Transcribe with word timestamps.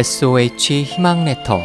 SOH 0.00 0.84
희망 0.84 1.26
레터 1.26 1.60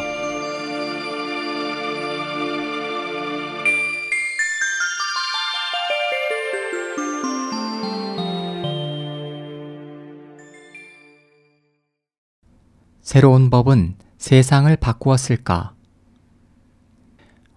새로운 13.02 13.50
법은 13.50 13.96
세상을 14.18 14.76
바꾸었을까? 14.76 15.74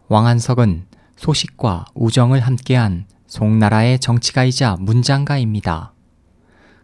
왕한석은 0.06 0.86
소식과 1.16 1.86
우정을 1.94 2.38
함께한 2.38 3.06
송나라의 3.26 3.98
정치가이자 3.98 4.76
문장가입니다. 4.78 5.92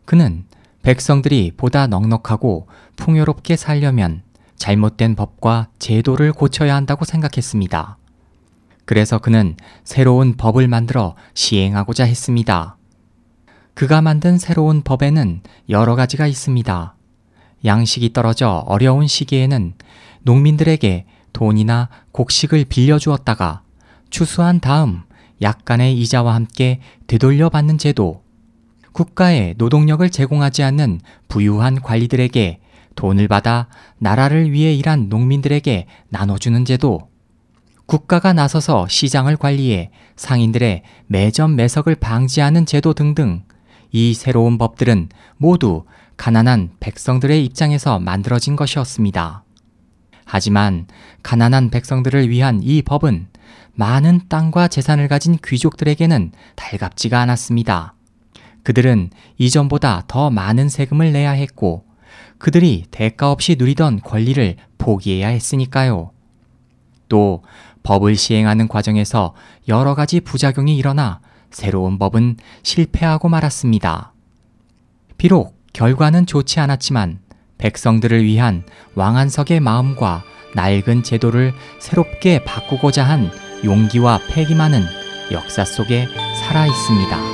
그는 0.04 0.46
백성들이 0.84 1.52
보다 1.56 1.86
넉넉하고 1.86 2.68
풍요롭게 2.96 3.56
살려면 3.56 4.22
잘못된 4.56 5.16
법과 5.16 5.68
제도를 5.78 6.32
고쳐야 6.32 6.76
한다고 6.76 7.06
생각했습니다. 7.06 7.96
그래서 8.84 9.18
그는 9.18 9.56
새로운 9.82 10.36
법을 10.36 10.68
만들어 10.68 11.16
시행하고자 11.32 12.04
했습니다. 12.04 12.76
그가 13.72 14.02
만든 14.02 14.38
새로운 14.38 14.82
법에는 14.82 15.40
여러 15.70 15.96
가지가 15.96 16.26
있습니다. 16.26 16.94
양식이 17.64 18.12
떨어져 18.12 18.62
어려운 18.66 19.06
시기에는 19.06 19.74
농민들에게 20.22 21.06
돈이나 21.32 21.88
곡식을 22.12 22.66
빌려주었다가 22.66 23.62
추수한 24.10 24.60
다음 24.60 25.02
약간의 25.40 25.98
이자와 25.98 26.34
함께 26.34 26.80
되돌려 27.06 27.48
받는 27.48 27.78
제도, 27.78 28.23
국가에 28.94 29.54
노동력을 29.58 30.08
제공하지 30.08 30.62
않는 30.62 31.00
부유한 31.28 31.82
관리들에게 31.82 32.60
돈을 32.94 33.26
받아 33.26 33.66
나라를 33.98 34.52
위해 34.52 34.72
일한 34.72 35.08
농민들에게 35.08 35.86
나눠주는 36.08 36.64
제도, 36.64 37.08
국가가 37.86 38.32
나서서 38.32 38.86
시장을 38.88 39.36
관리해 39.36 39.90
상인들의 40.16 40.82
매점 41.08 41.56
매석을 41.56 41.96
방지하는 41.96 42.66
제도 42.66 42.94
등등 42.94 43.42
이 43.90 44.14
새로운 44.14 44.58
법들은 44.58 45.08
모두 45.36 45.84
가난한 46.16 46.70
백성들의 46.78 47.44
입장에서 47.44 47.98
만들어진 47.98 48.54
것이었습니다. 48.54 49.42
하지만 50.24 50.86
가난한 51.24 51.70
백성들을 51.70 52.30
위한 52.30 52.60
이 52.62 52.80
법은 52.80 53.26
많은 53.74 54.22
땅과 54.28 54.68
재산을 54.68 55.08
가진 55.08 55.36
귀족들에게는 55.44 56.30
달갑지가 56.54 57.20
않았습니다. 57.20 57.93
그들은 58.64 59.10
이전보다 59.38 60.04
더 60.08 60.30
많은 60.30 60.68
세금을 60.68 61.12
내야 61.12 61.30
했고 61.30 61.84
그들이 62.38 62.84
대가 62.90 63.30
없이 63.30 63.56
누리던 63.58 64.00
권리를 64.00 64.56
포기해야 64.78 65.28
했으니까요. 65.28 66.10
또 67.08 67.42
법을 67.84 68.16
시행하는 68.16 68.66
과정에서 68.66 69.34
여러 69.68 69.94
가지 69.94 70.20
부작용이 70.20 70.76
일어나 70.76 71.20
새로운 71.50 71.98
법은 71.98 72.38
실패하고 72.62 73.28
말았습니다. 73.28 74.12
비록 75.16 75.56
결과는 75.72 76.26
좋지 76.26 76.58
않았지만 76.60 77.20
백성들을 77.58 78.24
위한 78.24 78.64
왕한석의 78.94 79.60
마음과 79.60 80.24
낡은 80.54 81.02
제도를 81.02 81.52
새롭게 81.80 82.44
바꾸고자 82.44 83.04
한 83.04 83.30
용기와 83.64 84.20
패기만은 84.28 84.82
역사 85.32 85.64
속에 85.64 86.06
살아 86.40 86.66
있습니다. 86.66 87.33